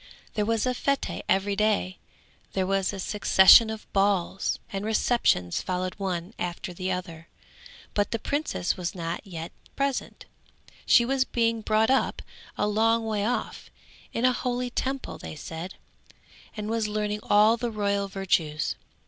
There 0.33 0.47
was 0.47 0.65
a 0.65 0.69
fête 0.71 1.21
every 1.29 1.55
day, 1.55 1.99
there 2.53 2.65
was 2.65 2.91
a 2.91 2.99
succession 2.99 3.69
of 3.69 3.85
balls, 3.93 4.57
and 4.73 4.83
receptions 4.83 5.61
followed 5.61 5.93
one 5.99 6.33
after 6.39 6.73
the 6.73 6.91
other, 6.91 7.27
but 7.93 8.09
the 8.09 8.17
princess 8.17 8.75
was 8.75 8.95
not 8.95 9.21
yet 9.27 9.51
present; 9.75 10.25
she 10.87 11.05
was 11.05 11.23
being 11.23 11.61
brought 11.61 11.91
up 11.91 12.23
a 12.57 12.67
long 12.67 13.05
way 13.05 13.23
off, 13.23 13.69
in 14.11 14.25
a 14.25 14.33
holy 14.33 14.71
Temple 14.71 15.19
they 15.19 15.35
said, 15.35 15.75
and 16.57 16.67
was 16.67 16.87
learning 16.87 17.19
all 17.21 17.55
the 17.55 17.69
royal 17.69 18.07
virtues. 18.07 18.75